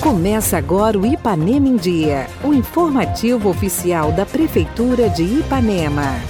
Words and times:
Começa 0.00 0.58
agora 0.58 0.98
o 0.98 1.06
Ipanema 1.06 1.68
em 1.68 1.76
Dia, 1.76 2.26
o 2.42 2.52
informativo 2.52 3.48
oficial 3.48 4.12
da 4.12 4.26
Prefeitura 4.26 5.08
de 5.08 5.22
Ipanema. 5.22 6.20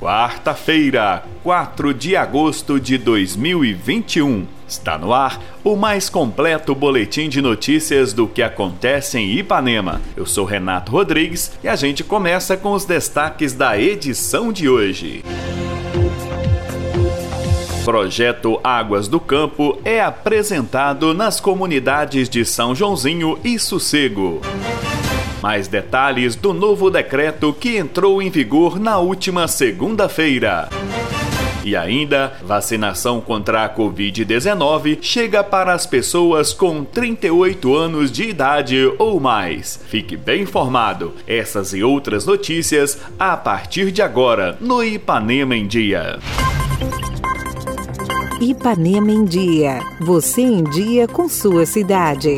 Quarta-feira, 0.00 1.24
4 1.42 1.94
de 1.94 2.16
agosto 2.16 2.80
de 2.80 2.98
2021. 2.98 4.46
Está 4.66 4.98
no 4.98 5.12
ar 5.12 5.40
o 5.62 5.76
mais 5.76 6.08
completo 6.08 6.74
boletim 6.74 7.28
de 7.28 7.40
notícias 7.40 8.12
do 8.12 8.26
que 8.26 8.42
acontece 8.42 9.18
em 9.18 9.38
Ipanema. 9.38 10.00
Eu 10.16 10.26
sou 10.26 10.44
Renato 10.44 10.90
Rodrigues 10.90 11.52
e 11.62 11.68
a 11.68 11.76
gente 11.76 12.02
começa 12.02 12.56
com 12.56 12.72
os 12.72 12.84
destaques 12.84 13.52
da 13.52 13.78
edição 13.78 14.52
de 14.52 14.68
hoje. 14.68 15.22
Projeto 17.84 18.60
Águas 18.62 19.08
do 19.08 19.18
Campo 19.18 19.78
é 19.84 20.02
apresentado 20.02 21.14
nas 21.14 21.40
comunidades 21.40 22.28
de 22.28 22.44
São 22.44 22.74
Joãozinho 22.74 23.38
e 23.42 23.58
Sossego. 23.58 24.42
Mais 25.42 25.66
detalhes 25.66 26.36
do 26.36 26.52
novo 26.52 26.90
decreto 26.90 27.54
que 27.54 27.78
entrou 27.78 28.20
em 28.20 28.28
vigor 28.28 28.78
na 28.78 28.98
última 28.98 29.48
segunda-feira. 29.48 30.68
E 31.64 31.74
ainda, 31.74 32.34
vacinação 32.42 33.20
contra 33.20 33.64
a 33.64 33.74
Covid-19 33.74 34.98
chega 35.00 35.42
para 35.42 35.72
as 35.72 35.86
pessoas 35.86 36.52
com 36.52 36.84
38 36.84 37.74
anos 37.74 38.12
de 38.12 38.24
idade 38.24 38.92
ou 38.98 39.18
mais. 39.18 39.80
Fique 39.88 40.18
bem 40.18 40.42
informado. 40.42 41.14
Essas 41.26 41.72
e 41.72 41.82
outras 41.82 42.26
notícias 42.26 42.98
a 43.18 43.36
partir 43.38 43.90
de 43.90 44.02
agora 44.02 44.56
no 44.60 44.84
Ipanema 44.84 45.56
em 45.56 45.66
Dia. 45.66 46.18
Ipanema 48.40 49.12
em 49.12 49.22
Dia. 49.22 49.80
Você 50.00 50.40
em 50.40 50.64
dia 50.64 51.06
com 51.06 51.28
sua 51.28 51.66
cidade. 51.66 52.34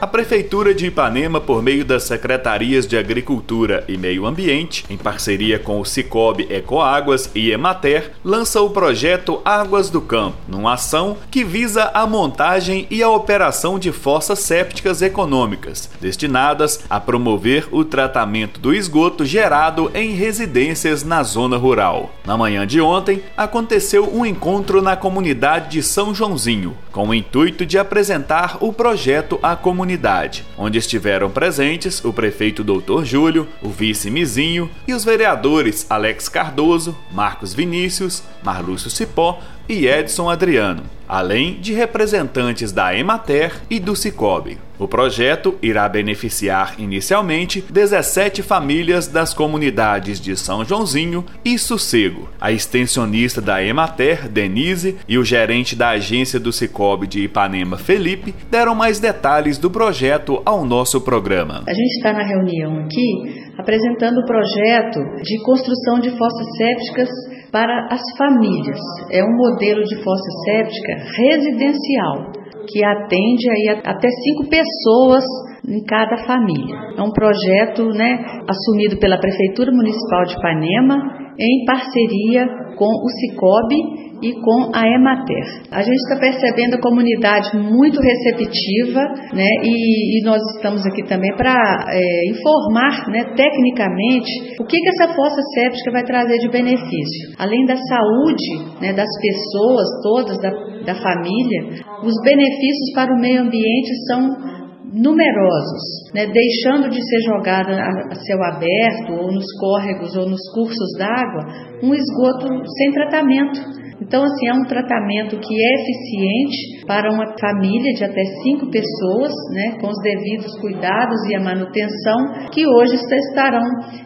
A 0.00 0.06
Prefeitura 0.06 0.72
de 0.72 0.86
Ipanema, 0.86 1.40
por 1.40 1.60
meio 1.60 1.84
das 1.84 2.04
Secretarias 2.04 2.86
de 2.86 2.96
Agricultura 2.96 3.82
e 3.88 3.98
Meio 3.98 4.26
Ambiente, 4.26 4.84
em 4.88 4.96
parceria 4.96 5.58
com 5.58 5.80
o 5.80 5.84
Cicobi 5.84 6.46
Ecoáguas 6.48 7.28
e 7.34 7.50
Emater, 7.50 8.12
lança 8.24 8.62
o 8.62 8.70
projeto 8.70 9.42
Águas 9.44 9.90
do 9.90 10.00
Campo, 10.00 10.36
numa 10.46 10.74
ação 10.74 11.16
que 11.32 11.42
visa 11.42 11.90
a 11.92 12.06
montagem 12.06 12.86
e 12.88 13.02
a 13.02 13.10
operação 13.10 13.76
de 13.76 13.90
fossas 13.90 14.38
sépticas 14.38 15.02
econômicas, 15.02 15.90
destinadas 16.00 16.84
a 16.88 17.00
promover 17.00 17.66
o 17.72 17.84
tratamento 17.84 18.60
do 18.60 18.72
esgoto 18.72 19.24
gerado 19.24 19.90
em 19.96 20.12
residências 20.12 21.02
na 21.02 21.24
zona 21.24 21.56
rural. 21.56 22.14
Na 22.24 22.36
manhã 22.36 22.64
de 22.64 22.80
ontem, 22.80 23.20
aconteceu 23.36 24.08
um 24.14 24.24
encontro 24.24 24.80
na 24.80 24.94
comunidade 24.94 25.70
de 25.70 25.82
São 25.82 26.14
Joãozinho, 26.14 26.76
com 26.92 27.08
o 27.08 27.14
intuito 27.14 27.66
de 27.66 27.76
apresentar 27.76 28.58
o 28.60 28.72
projeto 28.72 29.40
à 29.42 29.56
comunidade 29.56 29.87
comunidade, 29.88 30.44
onde 30.58 30.76
estiveram 30.76 31.30
presentes 31.30 32.04
o 32.04 32.12
prefeito 32.12 32.62
Doutor 32.62 33.06
Júlio, 33.06 33.48
o 33.62 33.70
vice 33.70 34.10
Mizinho 34.10 34.70
e 34.86 34.92
os 34.92 35.02
vereadores 35.02 35.86
Alex 35.88 36.28
Cardoso, 36.28 36.94
Marcos 37.10 37.54
Vinícius, 37.54 38.22
Marlúcio 38.42 38.90
Cipó 38.90 39.40
e 39.66 39.86
Edson 39.86 40.28
Adriano, 40.28 40.82
além 41.08 41.54
de 41.60 41.72
representantes 41.72 42.70
da 42.70 42.94
Emater 42.94 43.54
e 43.70 43.80
do 43.80 43.96
Cicobi. 43.96 44.58
O 44.78 44.86
projeto 44.86 45.58
irá 45.60 45.88
beneficiar 45.88 46.76
inicialmente 46.78 47.64
17 47.68 48.42
famílias 48.42 49.08
das 49.08 49.34
comunidades 49.34 50.20
de 50.20 50.36
São 50.36 50.64
Joãozinho 50.64 51.24
e 51.44 51.58
Sossego. 51.58 52.28
A 52.40 52.52
extensionista 52.52 53.40
da 53.40 53.60
Emater, 53.60 54.28
Denise, 54.28 54.96
e 55.08 55.18
o 55.18 55.24
gerente 55.24 55.74
da 55.74 55.88
agência 55.88 56.38
do 56.38 56.52
Cicobi 56.52 57.08
de 57.08 57.24
Ipanema, 57.24 57.76
Felipe, 57.76 58.32
deram 58.48 58.74
mais 58.74 59.00
detalhes 59.00 59.58
do 59.58 59.68
projeto 59.68 60.40
ao 60.44 60.64
nosso 60.64 61.00
programa. 61.00 61.64
A 61.66 61.74
gente 61.74 61.96
está 61.96 62.12
na 62.12 62.22
reunião 62.22 62.78
aqui 62.84 63.48
apresentando 63.58 64.18
o 64.18 64.24
projeto 64.24 65.00
de 65.24 65.42
construção 65.42 65.98
de 65.98 66.10
fossas 66.16 66.46
sépticas 66.56 67.08
para 67.50 67.88
as 67.90 68.02
famílias. 68.16 68.78
É 69.10 69.22
um 69.24 69.36
modelo 69.36 69.82
de 69.84 70.02
fossa 70.02 70.30
séptica 70.44 70.92
residencial 71.16 72.32
que 72.70 72.84
atende 72.84 73.50
aí 73.50 73.80
até 73.84 74.08
cinco 74.08 74.50
pessoas 74.50 75.24
em 75.66 75.82
cada 75.84 76.16
família. 76.26 76.76
É 76.96 77.02
um 77.02 77.10
projeto 77.10 77.88
né, 77.94 78.24
assumido 78.48 78.98
pela 78.98 79.18
Prefeitura 79.18 79.70
Municipal 79.72 80.24
de 80.24 80.34
Ipanema 80.34 81.27
em 81.38 81.64
parceria 81.64 82.46
com 82.76 82.86
o 82.86 83.08
Cicobi 83.08 84.08
e 84.20 84.32
com 84.42 84.70
a 84.74 84.82
Emater. 84.86 85.62
A 85.70 85.82
gente 85.82 85.96
está 85.96 86.18
percebendo 86.18 86.74
a 86.74 86.80
comunidade 86.80 87.56
muito 87.56 88.00
receptiva, 88.00 89.00
né? 89.32 89.48
E, 89.62 90.18
e 90.18 90.24
nós 90.24 90.40
estamos 90.56 90.84
aqui 90.86 91.04
também 91.04 91.34
para 91.36 91.54
é, 91.88 92.30
informar, 92.30 93.08
né, 93.10 93.24
tecnicamente, 93.36 94.56
o 94.60 94.64
que, 94.64 94.76
que 94.76 94.88
essa 94.88 95.14
fossa 95.14 95.40
séptica 95.54 95.92
vai 95.92 96.02
trazer 96.02 96.38
de 96.38 96.48
benefício. 96.48 97.34
Além 97.38 97.64
da 97.64 97.76
saúde, 97.76 98.80
né, 98.80 98.92
das 98.92 99.08
pessoas 99.20 99.86
todas, 100.02 100.38
da, 100.42 100.50
da 100.84 100.94
família, 100.94 101.84
os 102.02 102.14
benefícios 102.24 102.92
para 102.94 103.14
o 103.14 103.20
meio 103.20 103.42
ambiente 103.42 103.90
são 104.08 104.57
numerosos, 104.92 106.12
né, 106.14 106.26
deixando 106.26 106.88
de 106.88 107.00
ser 107.00 107.20
jogada 107.26 107.76
a 108.10 108.14
céu 108.14 108.42
aberto 108.44 109.12
ou 109.12 109.32
nos 109.32 109.46
córregos 109.60 110.16
ou 110.16 110.28
nos 110.28 110.40
cursos 110.54 110.98
d'água, 110.98 111.44
um 111.82 111.94
esgoto 111.94 112.48
sem 112.48 112.92
tratamento. 112.92 113.60
Então, 114.00 114.24
assim, 114.24 114.48
é 114.48 114.54
um 114.54 114.64
tratamento 114.66 115.38
que 115.38 115.54
é 115.54 115.74
eficiente 115.74 116.77
para 116.88 117.12
uma 117.12 117.26
família 117.38 117.92
de 117.92 118.02
até 118.02 118.24
cinco 118.42 118.70
pessoas, 118.70 119.30
né, 119.52 119.76
com 119.78 119.88
os 119.88 120.00
devidos 120.02 120.58
cuidados 120.58 121.20
e 121.28 121.36
a 121.36 121.40
manutenção, 121.40 122.48
que 122.50 122.66
hoje 122.66 122.94
estarão, 122.96 123.62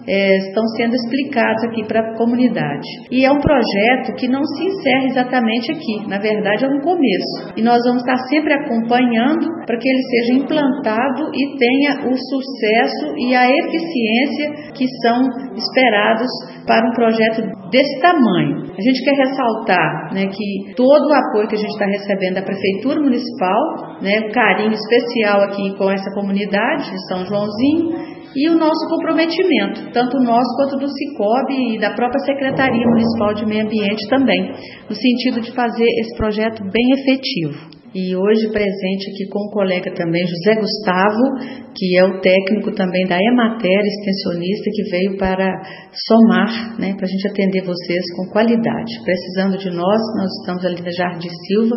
é, 0.07 0.37
estão 0.39 0.67
sendo 0.77 0.95
explicados 0.95 1.63
aqui 1.65 1.87
para 1.87 2.01
a 2.01 2.17
comunidade. 2.19 2.89
E 3.11 3.25
é 3.25 3.31
um 3.31 3.39
projeto 3.39 4.17
que 4.19 4.27
não 4.27 4.43
se 4.45 4.65
encerra 4.65 5.07
exatamente 5.07 5.71
aqui, 5.71 6.09
na 6.09 6.19
verdade 6.19 6.65
é 6.65 6.69
um 6.69 6.81
começo. 6.81 7.55
E 7.57 7.63
nós 7.63 7.79
vamos 7.87 8.03
estar 8.03 8.19
sempre 8.27 8.53
acompanhando 8.53 9.47
para 9.65 9.79
que 9.79 9.89
ele 9.89 10.03
seja 10.03 10.43
implantado 10.43 11.31
e 11.33 11.57
tenha 11.57 12.11
o 12.11 12.17
sucesso 12.17 13.15
e 13.17 13.35
a 13.35 13.47
eficiência 13.47 14.73
que 14.75 14.87
são 15.03 15.23
esperados 15.55 16.29
para 16.67 16.89
um 16.89 16.93
projeto 16.93 17.43
desse 17.71 18.01
tamanho. 18.01 18.63
A 18.77 18.83
gente 18.83 19.05
quer 19.05 19.17
ressaltar 19.17 20.15
né, 20.15 20.27
que 20.27 20.75
todo 20.75 21.09
o 21.09 21.15
apoio 21.15 21.49
que 21.49 21.55
a 21.55 21.59
gente 21.59 21.73
está 21.73 21.87
recebendo 21.87 22.35
da 22.35 22.43
Prefeitura 22.43 22.72
Municipal, 23.01 24.01
né, 24.01 24.31
carinho 24.33 24.73
especial 24.73 25.43
aqui 25.43 25.77
com 25.77 25.91
essa 25.91 26.11
comunidade 26.15 26.91
de 26.91 27.09
São 27.09 27.27
Joãozinho, 27.27 28.13
e 28.35 28.49
o 28.49 28.59
nosso 28.59 28.89
comprometimento, 28.89 29.93
tanto 29.93 30.19
nosso 30.19 30.57
quanto 30.57 30.79
do 30.79 30.89
Cicobi 30.89 31.77
e 31.77 31.79
da 31.79 31.93
própria 31.95 32.21
Secretaria 32.21 32.87
Municipal 32.87 33.35
de 33.35 33.45
Meio 33.45 33.67
Ambiente 33.67 34.09
também, 34.09 34.53
no 34.89 34.95
sentido 34.95 35.41
de 35.41 35.53
fazer 35.53 35.87
esse 36.01 36.17
projeto 36.17 36.63
bem 36.63 36.93
efetivo 36.99 37.83
e 37.95 38.17
hoje 38.17 38.49
presente 38.51 39.11
aqui 39.11 39.29
com 39.29 39.41
o 39.41 39.51
colega 39.51 39.93
também, 39.95 40.25
José 40.27 40.59
Gustavo, 40.59 41.45
que 41.77 41.99
é 41.99 42.05
o 42.05 42.21
técnico 42.21 42.73
também 42.73 43.07
da 43.07 43.19
Emater, 43.21 43.81
extensionista, 43.85 44.71
que 44.73 44.91
veio 44.91 45.19
para 45.19 45.63
somar, 46.09 46.81
né, 46.81 46.95
para 46.97 47.05
a 47.05 47.09
gente 47.09 47.29
atender 47.29 47.63
vocês 47.63 48.03
com 48.17 48.33
qualidade. 48.33 48.93
Precisando 49.05 49.59
de 49.59 49.71
nós, 49.71 50.01
nós 50.17 50.31
estamos 50.41 50.65
ali 50.65 50.81
na 50.81 50.91
Jardim 50.91 51.29
Silva, 51.47 51.77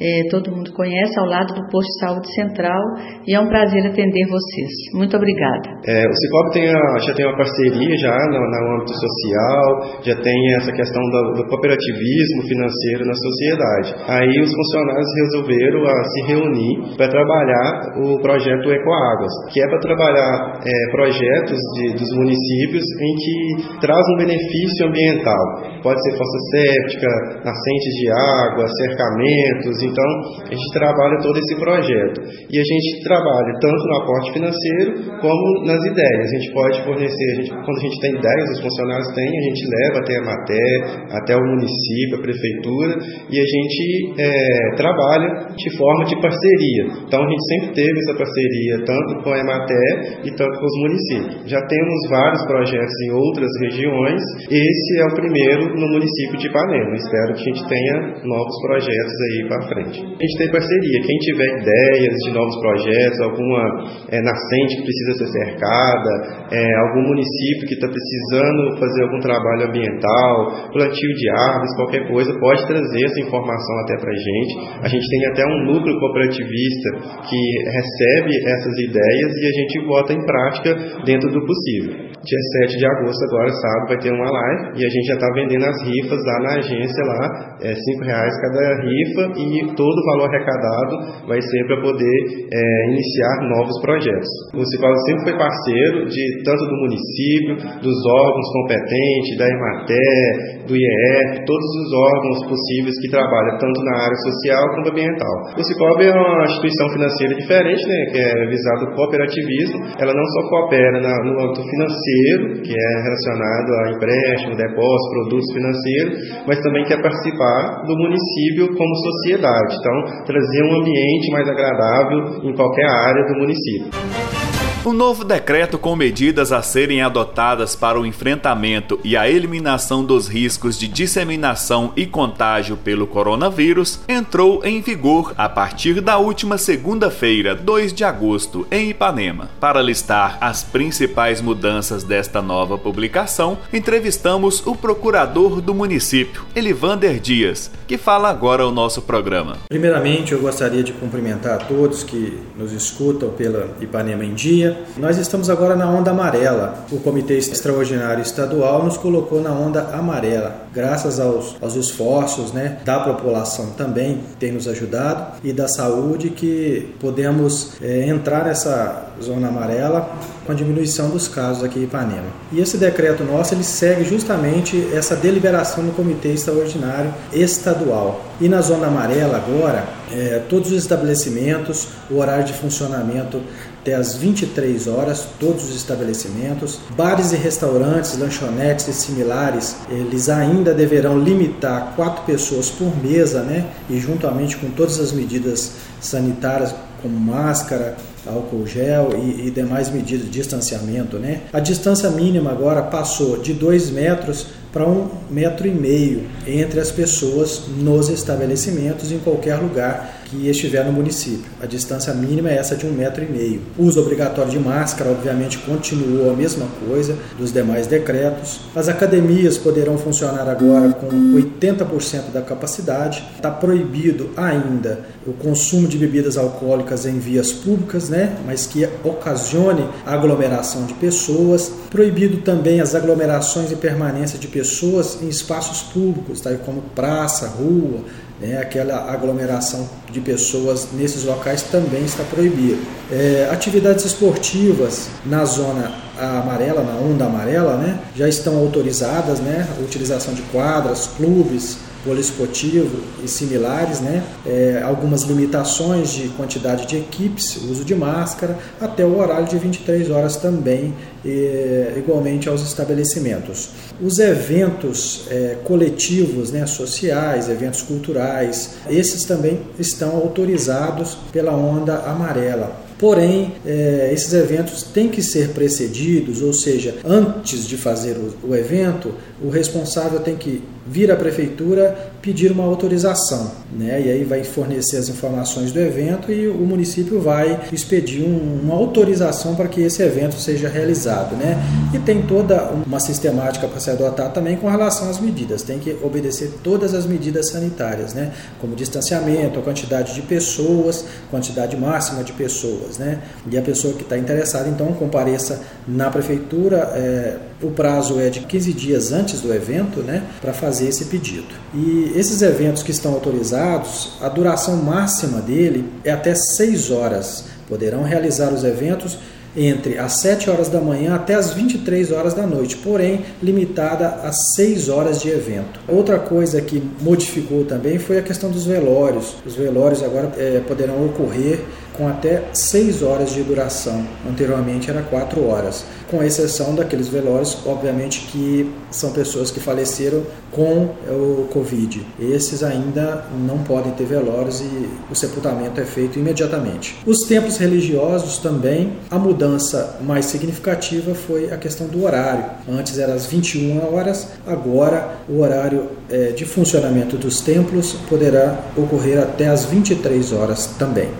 é, 0.00 0.28
todo 0.30 0.50
mundo 0.50 0.72
conhece, 0.72 1.12
ao 1.20 1.26
lado 1.26 1.52
do 1.52 1.68
Posto 1.68 1.92
de 1.92 2.00
Saúde 2.00 2.34
Central, 2.34 2.80
e 3.28 3.36
é 3.36 3.40
um 3.40 3.48
prazer 3.48 3.84
atender 3.84 4.24
vocês. 4.32 4.72
Muito 4.94 5.14
obrigada. 5.14 5.76
É, 5.84 6.08
o 6.08 6.14
Cicobi 6.16 6.50
tem 6.56 6.68
a, 6.72 6.98
já 7.04 7.12
tem 7.12 7.26
uma 7.26 7.36
parceria 7.36 7.96
já 8.00 8.16
no, 8.32 8.40
no 8.40 8.80
âmbito 8.80 8.96
social, 8.96 10.00
já 10.00 10.16
tem 10.16 10.38
essa 10.56 10.72
questão 10.72 11.02
do, 11.02 11.42
do, 11.42 11.48
cooperativismo 11.48 12.48
financeiro 12.48 13.04
na 13.04 13.12
sociedade. 13.12 13.88
Aí 14.08 14.40
os 14.40 14.48
funcionários 14.48 15.10
resolveram 15.20 15.84
a, 15.84 16.04
se 16.04 16.20
reunir 16.32 16.96
para 16.96 17.08
trabalhar 17.08 18.00
o 18.00 18.18
projeto 18.22 18.72
Ecoáguas, 18.72 19.32
que 19.52 19.60
é 19.60 19.68
para 19.68 19.80
trabalhar 19.80 20.60
é, 20.64 20.90
projetos 20.92 21.60
de, 21.76 21.92
dos 21.92 22.10
municípios 22.16 22.84
em 22.88 23.14
que 23.20 23.80
traz 23.80 24.00
um 24.14 24.16
benefício 24.16 24.88
ambiental. 24.88 25.44
Pode 25.82 26.00
ser 26.02 26.16
fossa 26.16 26.38
séptica, 26.56 27.08
nascentes 27.44 27.92
de 28.00 28.08
água, 28.10 28.64
cercamentos, 28.64 29.89
Então, 29.90 30.10
a 30.46 30.54
gente 30.54 30.70
trabalha 30.72 31.16
todo 31.22 31.36
esse 31.38 31.54
projeto. 31.58 32.18
E 32.46 32.56
a 32.58 32.64
gente 32.64 32.88
trabalha 33.02 33.52
tanto 33.60 33.82
no 33.82 33.96
aporte 34.02 34.32
financeiro 34.32 34.90
como 35.20 35.66
nas 35.66 35.82
ideias. 35.82 36.26
A 36.30 36.34
gente 36.38 36.52
pode 36.54 36.76
fornecer, 36.84 37.26
a 37.30 37.36
gente, 37.42 37.50
quando 37.50 37.78
a 37.78 37.84
gente 37.84 38.00
tem 38.00 38.12
ideias, 38.14 38.46
os 38.54 38.60
funcionários 38.62 39.08
têm, 39.14 39.28
a 39.28 39.44
gente 39.50 39.62
leva 39.66 39.96
até 39.98 40.14
a 40.16 40.24
Maté, 40.30 40.68
até 41.10 41.34
o 41.36 41.42
município, 41.42 42.18
a 42.18 42.22
prefeitura, 42.22 42.92
e 43.30 43.34
a 43.34 43.46
gente 43.46 43.80
é, 44.18 44.76
trabalha 44.76 45.28
de 45.56 45.68
forma 45.76 46.04
de 46.06 46.14
parceria. 46.20 46.82
Então, 47.06 47.20
a 47.22 47.28
gente 47.28 47.44
sempre 47.50 47.68
teve 47.74 47.96
essa 48.06 48.14
parceria, 48.14 48.74
tanto 48.86 49.10
com 49.24 49.30
a 49.32 49.38
Ematé 49.38 49.86
e 50.24 50.30
tanto 50.36 50.54
com 50.58 50.66
os 50.66 50.76
municípios. 50.86 51.50
Já 51.50 51.60
temos 51.66 51.98
vários 52.08 52.42
projetos 52.46 52.94
em 53.06 53.10
outras 53.12 53.50
regiões, 53.60 54.22
esse 54.50 55.00
é 55.00 55.04
o 55.06 55.14
primeiro 55.14 55.74
no 55.74 55.88
município 55.88 56.38
de 56.38 56.46
Ipanema. 56.46 56.94
Espero 56.94 57.34
que 57.34 57.40
a 57.40 57.54
gente 57.54 57.68
tenha 57.68 57.96
novos 58.24 58.56
projetos 58.62 59.14
aí 59.26 59.48
para 59.48 59.68
frente. 59.68 59.79
A 59.88 60.22
gente 60.22 60.36
tem 60.38 60.50
parceria, 60.50 60.98
quem 61.06 61.18
tiver 61.18 61.48
ideias 61.60 62.14
de 62.24 62.30
novos 62.32 62.56
projetos, 62.60 63.20
alguma 63.20 63.62
é, 64.10 64.20
nascente 64.20 64.76
que 64.76 64.84
precisa 64.84 65.12
ser 65.18 65.28
cercada, 65.44 66.12
é, 66.52 66.62
algum 66.88 67.08
município 67.08 67.68
que 67.68 67.74
está 67.74 67.88
precisando 67.88 68.78
fazer 68.78 69.02
algum 69.04 69.20
trabalho 69.20 69.68
ambiental, 69.68 70.70
plantio 70.72 71.12
de 71.14 71.26
árvores, 71.30 71.76
qualquer 71.76 72.08
coisa, 72.08 72.38
pode 72.38 72.66
trazer 72.66 73.04
essa 73.04 73.20
informação 73.20 73.74
até 73.84 73.96
para 73.96 74.10
a 74.10 74.20
gente. 74.20 74.52
A 74.82 74.88
gente 74.88 75.06
tem 75.08 75.26
até 75.32 75.44
um 75.46 75.58
núcleo 75.66 75.98
cooperativista 75.98 76.88
que 77.28 77.40
recebe 77.70 78.32
essas 78.46 78.74
ideias 78.78 79.30
e 79.36 79.44
a 79.46 79.54
gente 79.60 79.86
bota 79.86 80.12
em 80.12 80.24
prática 80.24 80.74
dentro 81.04 81.30
do 81.30 81.40
possível. 81.46 82.10
Dia 82.20 82.68
7 82.68 82.76
de 82.76 82.86
agosto, 82.86 83.24
agora 83.32 83.48
sábado, 83.48 83.88
vai 83.88 83.98
ter 83.98 84.12
uma 84.12 84.30
live 84.30 84.76
e 84.76 84.84
a 84.84 84.90
gente 84.90 85.06
já 85.06 85.14
está 85.14 85.26
vendendo 85.32 85.64
as 85.64 85.82
rifas 85.82 86.20
lá 86.20 86.38
na 86.40 86.52
agência 86.58 87.04
lá, 87.04 87.56
é 87.62 87.74
cinco 87.74 88.04
reais 88.04 88.34
cada 88.40 88.82
rifa 88.82 89.40
e 89.40 89.69
todo 89.74 89.96
o 89.96 90.06
valor 90.12 90.28
arrecadado 90.28 91.26
vai 91.26 91.40
ser 91.40 91.62
para 91.66 91.80
poder 91.82 92.18
é, 92.52 92.90
iniciar 92.90 93.34
novos 93.48 93.76
projetos. 93.82 94.30
O 94.52 94.60
Municipal 94.60 94.92
sempre 95.06 95.22
foi 95.24 95.34
parceiro 95.38 96.06
de 96.06 96.24
tanto 96.44 96.64
do 96.66 96.76
município, 96.86 97.54
dos 97.82 97.98
órgãos 98.06 98.48
competentes, 98.52 99.38
da 99.38 99.46
EMATE, 99.46 100.66
do 100.66 100.74
IEF, 100.76 101.44
todos 101.44 101.70
os 101.82 101.88
órgãos 101.92 102.38
possíveis 102.46 102.94
que 103.00 103.10
trabalham 103.10 103.58
tanto 103.58 103.78
na 103.82 103.94
área 104.06 104.18
social 104.22 104.62
quanto 104.74 104.90
ambiental. 104.90 105.36
O 105.58 105.62
Cicobi 105.62 106.06
é 106.06 106.14
uma 106.14 106.44
instituição 106.44 106.88
financeira 106.94 107.34
diferente, 107.34 107.82
né, 107.86 107.98
que 108.12 108.18
é 108.18 108.32
visado 108.46 108.86
o 108.86 108.94
cooperativismo. 108.94 109.78
Ela 109.98 110.14
não 110.14 110.26
só 110.36 110.40
coopera 110.48 111.00
na, 111.00 111.12
no 111.24 111.32
âmbito 111.42 111.62
financeiro, 111.66 112.62
que 112.62 112.72
é 112.72 112.90
relacionado 113.02 113.68
a 113.74 113.82
empréstimo, 113.96 114.56
depósito, 114.56 115.10
produtos 115.10 115.48
financeiros, 115.52 116.12
mas 116.46 116.60
também 116.60 116.84
quer 116.84 117.02
participar 117.02 117.82
do 117.86 117.94
município 117.98 118.70
como 118.76 118.92
sociedade. 118.94 119.49
Então, 119.78 120.24
trazer 120.24 120.62
um 120.64 120.80
ambiente 120.80 121.30
mais 121.32 121.48
agradável 121.48 122.40
em 122.42 122.54
qualquer 122.54 122.86
área 122.86 123.24
do 123.26 123.38
município. 123.38 124.49
Um 124.82 124.94
novo 124.94 125.24
decreto 125.24 125.76
com 125.76 125.94
medidas 125.94 126.52
a 126.52 126.62
serem 126.62 127.02
adotadas 127.02 127.76
para 127.76 128.00
o 128.00 128.06
enfrentamento 128.06 128.98
e 129.04 129.14
a 129.14 129.28
eliminação 129.28 130.02
dos 130.02 130.26
riscos 130.26 130.78
de 130.78 130.88
disseminação 130.88 131.92
e 131.94 132.06
contágio 132.06 132.78
pelo 132.78 133.06
coronavírus 133.06 134.00
entrou 134.08 134.64
em 134.64 134.80
vigor 134.80 135.34
a 135.36 135.50
partir 135.50 136.00
da 136.00 136.16
última 136.16 136.56
segunda-feira, 136.56 137.54
2 137.54 137.92
de 137.92 138.04
agosto, 138.04 138.66
em 138.70 138.88
Ipanema. 138.88 139.50
Para 139.60 139.82
listar 139.82 140.38
as 140.40 140.62
principais 140.62 141.42
mudanças 141.42 142.02
desta 142.02 142.40
nova 142.40 142.78
publicação, 142.78 143.58
entrevistamos 143.74 144.66
o 144.66 144.74
procurador 144.74 145.60
do 145.60 145.74
município, 145.74 146.46
Elivander 146.56 147.20
Dias, 147.20 147.70
que 147.86 147.98
fala 147.98 148.30
agora 148.30 148.62
ao 148.62 148.72
nosso 148.72 149.02
programa. 149.02 149.58
Primeiramente, 149.68 150.32
eu 150.32 150.40
gostaria 150.40 150.82
de 150.82 150.94
cumprimentar 150.94 151.56
a 151.56 151.64
todos 151.64 152.02
que 152.02 152.38
nos 152.56 152.72
escutam 152.72 153.28
pela 153.28 153.68
Ipanema 153.78 154.24
em 154.24 154.32
Dia 154.32 154.69
nós 154.96 155.18
estamos 155.18 155.48
agora 155.50 155.76
na 155.76 155.88
onda 155.88 156.10
amarela. 156.10 156.84
O 156.90 156.98
Comitê 156.98 157.38
Extraordinário 157.38 158.22
Estadual 158.22 158.84
nos 158.84 158.96
colocou 158.96 159.40
na 159.40 159.52
onda 159.52 159.82
amarela, 159.92 160.66
graças 160.72 161.20
aos, 161.20 161.56
aos 161.60 161.74
esforços 161.74 162.52
né, 162.52 162.78
da 162.84 163.00
população 163.00 163.70
também 163.76 164.20
tem 164.38 164.52
nos 164.52 164.66
ajudado 164.68 165.38
e 165.42 165.52
da 165.52 165.68
saúde 165.68 166.30
que 166.30 166.94
podemos 167.00 167.72
é, 167.82 168.06
entrar 168.06 168.44
nessa 168.44 169.06
zona 169.22 169.48
amarela 169.48 170.10
com 170.44 170.52
a 170.52 170.54
diminuição 170.54 171.10
dos 171.10 171.28
casos 171.28 171.62
aqui 171.62 171.78
em 171.78 171.84
Ipanema. 171.84 172.26
E 172.52 172.60
esse 172.60 172.76
decreto 172.76 173.24
nosso 173.24 173.54
ele 173.54 173.64
segue 173.64 174.04
justamente 174.04 174.88
essa 174.92 175.14
deliberação 175.14 175.84
do 175.84 175.92
Comitê 175.92 176.28
Extraordinário 176.28 177.12
Estadual. 177.32 178.29
E 178.40 178.48
na 178.48 178.62
zona 178.62 178.86
amarela 178.86 179.36
agora, 179.36 179.86
é, 180.10 180.42
todos 180.48 180.70
os 180.70 180.78
estabelecimentos, 180.78 181.88
o 182.10 182.16
horário 182.16 182.44
de 182.44 182.54
funcionamento 182.54 183.40
até 183.82 183.94
às 183.94 184.14
23 184.14 184.86
horas, 184.86 185.26
todos 185.38 185.64
os 185.68 185.76
estabelecimentos. 185.76 186.78
Bares 186.96 187.32
e 187.32 187.36
restaurantes, 187.36 188.18
lanchonetes 188.18 188.88
e 188.88 188.92
similares, 188.94 189.76
eles 189.90 190.28
ainda 190.28 190.72
deverão 190.72 191.18
limitar 191.18 191.92
quatro 191.96 192.24
pessoas 192.24 192.70
por 192.70 192.90
mesa, 193.02 193.42
né? 193.42 193.66
E 193.88 193.98
juntamente 193.98 194.56
com 194.56 194.70
todas 194.70 194.98
as 194.98 195.12
medidas 195.12 195.72
sanitárias, 196.00 196.74
como 197.02 197.18
máscara, 197.18 197.96
álcool 198.26 198.66
gel 198.66 199.10
e, 199.16 199.46
e, 199.46 199.50
demais 199.50 199.90
medidas 199.90 200.26
de 200.26 200.30
distanciamento. 200.30 201.18
Né? 201.18 201.42
A 201.52 201.60
distância 201.60 202.10
mínima 202.10 202.50
agora 202.50 202.82
passou 202.82 203.38
de 203.38 203.54
2 203.54 203.90
metros 203.90 204.48
para 204.72 204.86
um 204.86 205.08
metro 205.30 205.66
e 205.66 205.70
meio 205.70 206.26
entre 206.46 206.80
as 206.80 206.90
pessoas 206.90 207.62
nos 207.78 208.08
estabelecimentos 208.08 209.10
em 209.10 209.18
qualquer 209.18 209.56
lugar 209.56 210.19
que 210.30 210.48
estiver 210.48 210.84
no 210.84 210.92
município. 210.92 211.50
A 211.60 211.66
distância 211.66 212.14
mínima 212.14 212.50
é 212.50 212.56
essa 212.56 212.76
de 212.76 212.86
um 212.86 212.92
metro 212.92 213.24
e 213.24 213.28
meio. 213.28 213.60
O 213.76 213.84
uso 213.84 214.00
obrigatório 214.00 214.50
de 214.50 214.58
máscara, 214.58 215.10
obviamente, 215.10 215.58
continuou 215.58 216.30
a 216.30 216.34
mesma 216.34 216.66
coisa 216.86 217.16
dos 217.36 217.52
demais 217.52 217.88
decretos. 217.88 218.60
As 218.74 218.88
academias 218.88 219.58
poderão 219.58 219.98
funcionar 219.98 220.48
agora 220.48 220.92
com 220.92 221.08
80% 221.08 222.30
da 222.32 222.40
capacidade. 222.40 223.24
Está 223.34 223.50
proibido 223.50 224.30
ainda 224.36 225.00
o 225.26 225.32
consumo 225.32 225.88
de 225.88 225.98
bebidas 225.98 226.38
alcoólicas 226.38 227.06
em 227.06 227.18
vias 227.18 227.52
públicas, 227.52 228.08
né? 228.08 228.36
mas 228.46 228.66
que 228.66 228.88
ocasione 229.02 229.84
aglomeração 230.06 230.86
de 230.86 230.94
pessoas. 230.94 231.72
Proibido 231.90 232.38
também 232.38 232.80
as 232.80 232.94
aglomerações 232.94 233.72
e 233.72 233.76
permanência 233.76 234.38
de 234.38 234.46
pessoas 234.46 235.18
em 235.20 235.28
espaços 235.28 235.82
públicos, 235.82 236.40
tá? 236.40 236.54
como 236.64 236.82
praça, 236.94 237.48
rua, 237.48 238.04
né, 238.40 238.58
aquela 238.58 239.12
aglomeração 239.12 239.86
de 240.12 240.20
pessoas 240.20 240.88
nesses 240.92 241.24
locais 241.24 241.62
também 241.62 242.04
está 242.04 242.24
proibida. 242.24 242.78
É, 243.10 243.48
atividades 243.50 244.04
esportivas 244.04 245.08
na 245.24 245.44
zona 245.44 245.92
amarela, 246.18 246.82
na 246.82 246.94
onda 246.94 247.24
amarela, 247.24 247.76
né, 247.76 247.98
já 248.14 248.28
estão 248.28 248.58
autorizadas, 248.58 249.40
né, 249.40 249.66
utilização 249.82 250.34
de 250.34 250.42
quadras, 250.42 251.08
clubes, 251.16 251.78
poliesportivo 252.04 252.98
e 253.22 253.28
similares, 253.28 254.00
né? 254.00 254.22
É, 254.46 254.80
algumas 254.82 255.22
limitações 255.22 256.10
de 256.10 256.28
quantidade 256.28 256.86
de 256.86 256.96
equipes, 256.96 257.56
uso 257.56 257.84
de 257.84 257.94
máscara, 257.94 258.58
até 258.80 259.04
o 259.04 259.18
horário 259.18 259.46
de 259.46 259.58
23 259.58 260.10
horas 260.10 260.36
também, 260.36 260.94
e, 261.24 261.92
igualmente 261.96 262.48
aos 262.48 262.62
estabelecimentos. 262.62 263.70
Os 264.00 264.18
eventos 264.18 265.24
é, 265.30 265.56
coletivos, 265.64 266.50
né, 266.50 266.66
sociais, 266.66 267.48
eventos 267.48 267.82
culturais, 267.82 268.70
esses 268.88 269.24
também 269.24 269.60
estão 269.78 269.99
autorizados 270.08 271.16
pela 271.32 271.52
onda 271.52 271.96
amarela. 272.00 272.80
Porém, 272.98 273.54
é, 273.64 274.10
esses 274.12 274.32
eventos 274.34 274.82
têm 274.82 275.08
que 275.08 275.22
ser 275.22 275.50
precedidos, 275.50 276.42
ou 276.42 276.52
seja, 276.52 276.96
antes 277.04 277.66
de 277.66 277.78
fazer 277.78 278.16
o, 278.16 278.50
o 278.50 278.54
evento, 278.54 279.14
o 279.42 279.48
responsável 279.48 280.20
tem 280.20 280.36
que 280.36 280.62
vir 280.86 281.10
à 281.10 281.16
prefeitura 281.16 282.12
pedir 282.22 282.52
uma 282.52 282.64
autorização, 282.64 283.50
né? 283.72 284.00
E 284.00 284.10
aí 284.10 284.24
vai 284.24 284.44
fornecer 284.44 284.96
as 284.96 285.08
informações 285.08 285.72
do 285.72 285.80
evento 285.80 286.30
e 286.30 286.48
o 286.48 286.66
município 286.66 287.20
vai 287.20 287.60
expedir 287.72 288.22
um, 288.22 288.60
uma 288.62 288.74
autorização 288.74 289.54
para 289.54 289.68
que 289.68 289.80
esse 289.80 290.02
evento 290.02 290.34
seja 290.36 290.68
realizado, 290.68 291.36
né? 291.36 291.56
E 291.94 291.98
tem 291.98 292.22
toda 292.22 292.70
uma 292.86 293.00
sistemática 293.00 293.66
para 293.66 293.80
se 293.80 293.90
adotar 293.90 294.32
também 294.32 294.56
com 294.56 294.68
relação 294.68 295.08
às 295.08 295.20
medidas. 295.20 295.62
Tem 295.62 295.78
que 295.78 295.96
obedecer 296.02 296.50
todas 296.62 296.94
as 296.94 297.06
medidas 297.06 297.50
sanitárias, 297.50 298.14
né? 298.14 298.32
Como 298.60 298.74
distanciamento, 298.74 299.58
a 299.58 299.62
quantidade 299.62 300.14
de 300.14 300.22
pessoas, 300.22 301.04
quantidade 301.30 301.76
máxima 301.76 302.24
de 302.24 302.32
pessoas, 302.32 302.98
né? 302.98 303.20
E 303.50 303.56
a 303.56 303.62
pessoa 303.62 303.94
que 303.94 304.02
está 304.02 304.16
interessada 304.18 304.68
então 304.68 304.86
compareça 304.92 305.60
na 305.86 306.10
prefeitura. 306.10 306.78
É, 306.94 307.49
o 307.62 307.70
prazo 307.70 308.18
é 308.18 308.30
de 308.30 308.40
15 308.40 308.72
dias 308.72 309.12
antes 309.12 309.40
do 309.40 309.52
evento, 309.52 310.00
né? 310.00 310.22
Para 310.40 310.52
fazer 310.52 310.88
esse 310.88 311.06
pedido. 311.06 311.48
E 311.74 312.12
esses 312.16 312.42
eventos 312.42 312.82
que 312.82 312.90
estão 312.90 313.12
autorizados, 313.12 314.12
a 314.20 314.28
duração 314.28 314.76
máxima 314.76 315.40
dele 315.40 315.84
é 316.04 316.10
até 316.10 316.34
6 316.34 316.90
horas. 316.90 317.44
Poderão 317.68 318.02
realizar 318.02 318.52
os 318.52 318.64
eventos 318.64 319.18
entre 319.56 319.98
as 319.98 320.14
7 320.14 320.48
horas 320.48 320.68
da 320.68 320.80
manhã 320.80 321.14
até 321.14 321.34
as 321.34 321.52
23 321.52 322.12
horas 322.12 322.34
da 322.34 322.46
noite, 322.46 322.76
porém 322.76 323.24
limitada 323.42 324.06
às 324.22 324.54
6 324.54 324.88
horas 324.88 325.20
de 325.20 325.28
evento. 325.28 325.80
Outra 325.88 326.18
coisa 326.18 326.60
que 326.60 326.82
modificou 327.00 327.64
também 327.64 327.98
foi 327.98 328.18
a 328.18 328.22
questão 328.22 328.50
dos 328.50 328.64
velórios. 328.64 329.36
Os 329.44 329.54
velórios 329.54 330.02
agora 330.02 330.32
é, 330.36 330.60
poderão 330.60 331.04
ocorrer 331.04 331.60
com 331.96 332.08
até 332.08 332.44
6 332.52 333.02
horas 333.02 333.30
de 333.32 333.42
duração. 333.42 334.04
Anteriormente 334.28 334.90
era 334.90 335.02
4 335.02 335.46
horas, 335.46 335.84
com 336.10 336.22
exceção 336.22 336.74
daqueles 336.74 337.08
velórios, 337.08 337.58
obviamente, 337.66 338.20
que 338.30 338.72
são 338.90 339.12
pessoas 339.12 339.50
que 339.50 339.60
faleceram 339.60 340.22
com 340.50 340.88
o 341.08 341.48
Covid. 341.52 342.04
Esses 342.18 342.62
ainda 342.62 343.24
não 343.46 343.58
podem 343.58 343.92
ter 343.92 344.04
velórios 344.04 344.60
e 344.60 344.88
o 345.10 345.14
sepultamento 345.14 345.80
é 345.80 345.84
feito 345.84 346.18
imediatamente. 346.18 346.96
Os 347.06 347.20
templos 347.20 347.56
religiosos 347.56 348.38
também, 348.38 348.94
a 349.10 349.18
mudança 349.18 349.98
mais 350.02 350.26
significativa 350.26 351.14
foi 351.14 351.52
a 351.52 351.56
questão 351.56 351.86
do 351.86 352.04
horário. 352.04 352.44
Antes 352.68 352.98
era 352.98 353.14
às 353.14 353.26
21 353.26 353.94
horas, 353.94 354.28
agora 354.46 355.16
o 355.28 355.40
horário 355.40 355.88
é, 356.08 356.32
de 356.32 356.44
funcionamento 356.44 357.16
dos 357.16 357.40
templos 357.40 357.94
poderá 358.08 358.58
ocorrer 358.76 359.20
até 359.20 359.48
às 359.48 359.64
23 359.64 360.32
horas 360.32 360.66
também. 360.78 361.10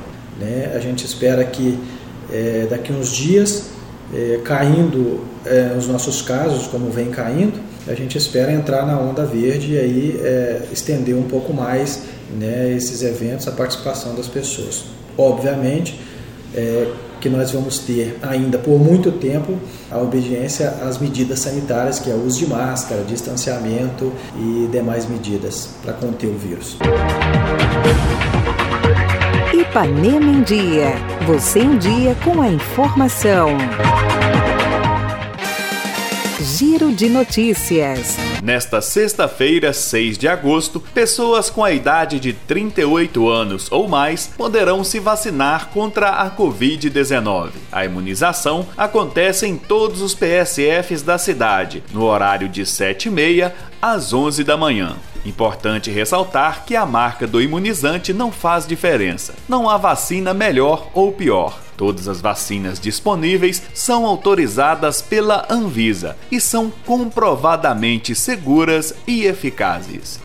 Né? 0.40 0.72
A 0.74 0.78
gente 0.78 1.04
espera 1.04 1.44
que 1.44 1.78
é, 2.32 2.66
daqui 2.70 2.92
uns 2.92 3.10
dias, 3.10 3.66
é, 4.14 4.40
caindo 4.42 5.20
é, 5.44 5.74
os 5.76 5.86
nossos 5.86 6.22
casos, 6.22 6.66
como 6.66 6.90
vem 6.90 7.10
caindo, 7.10 7.60
a 7.86 7.94
gente 7.94 8.16
espera 8.16 8.52
entrar 8.52 8.86
na 8.86 8.98
onda 8.98 9.24
verde 9.24 9.74
e 9.74 9.78
aí 9.78 10.20
é, 10.22 10.62
estender 10.72 11.14
um 11.14 11.24
pouco 11.24 11.52
mais 11.52 12.02
né, 12.38 12.72
esses 12.76 13.02
eventos, 13.02 13.48
a 13.48 13.52
participação 13.52 14.14
das 14.14 14.26
pessoas. 14.26 14.84
Obviamente 15.16 16.00
é, 16.54 16.90
que 17.20 17.28
nós 17.28 17.50
vamos 17.50 17.78
ter 17.78 18.18
ainda 18.22 18.58
por 18.58 18.78
muito 18.78 19.12
tempo 19.12 19.58
a 19.90 19.98
obediência 19.98 20.70
às 20.82 20.98
medidas 20.98 21.40
sanitárias, 21.40 21.98
que 21.98 22.10
é 22.10 22.14
o 22.14 22.24
uso 22.24 22.38
de 22.38 22.46
máscara, 22.46 23.02
distanciamento 23.04 24.12
e 24.36 24.68
demais 24.72 25.06
medidas 25.08 25.70
para 25.82 25.92
conter 25.92 26.28
o 26.28 26.38
vírus. 26.38 26.78
Ipanema 29.60 30.24
em 30.24 30.42
Dia. 30.42 30.94
Você 31.26 31.60
em 31.60 31.76
dia 31.76 32.16
com 32.24 32.40
a 32.40 32.48
informação. 32.48 33.50
Giro 36.40 36.90
de 36.90 37.10
Notícias. 37.10 38.16
Nesta 38.42 38.80
sexta-feira, 38.80 39.74
6 39.74 40.16
de 40.16 40.26
agosto, 40.26 40.80
pessoas 40.94 41.50
com 41.50 41.62
a 41.62 41.72
idade 41.72 42.18
de 42.18 42.32
38 42.32 43.28
anos 43.28 43.70
ou 43.70 43.86
mais 43.86 44.26
poderão 44.28 44.82
se 44.82 44.98
vacinar 44.98 45.68
contra 45.68 46.08
a 46.08 46.30
Covid-19. 46.30 47.50
A 47.70 47.84
imunização 47.84 48.66
acontece 48.78 49.46
em 49.46 49.58
todos 49.58 50.00
os 50.00 50.14
PSFs 50.14 51.02
da 51.02 51.18
cidade, 51.18 51.84
no 51.92 52.04
horário 52.04 52.48
de 52.48 52.62
7h30 52.62 53.52
às 53.82 54.14
11 54.14 54.42
da 54.42 54.56
manhã. 54.56 54.96
Importante 55.24 55.90
ressaltar 55.90 56.64
que 56.64 56.74
a 56.74 56.86
marca 56.86 57.26
do 57.26 57.42
imunizante 57.42 58.12
não 58.12 58.32
faz 58.32 58.66
diferença. 58.66 59.34
Não 59.48 59.68
há 59.68 59.76
vacina 59.76 60.32
melhor 60.32 60.88
ou 60.94 61.12
pior. 61.12 61.60
Todas 61.76 62.08
as 62.08 62.20
vacinas 62.20 62.80
disponíveis 62.80 63.62
são 63.74 64.04
autorizadas 64.06 65.00
pela 65.00 65.46
Anvisa 65.50 66.16
e 66.30 66.40
são 66.40 66.70
comprovadamente 66.84 68.14
seguras 68.14 68.94
e 69.06 69.24
eficazes. 69.24 70.20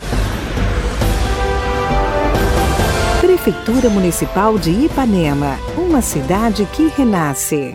Prefeitura 3.21 3.89
Municipal 3.89 4.57
de 4.57 4.71
Ipanema, 4.71 5.59
uma 5.77 6.01
cidade 6.01 6.67
que 6.73 6.87
renasce. 6.87 7.74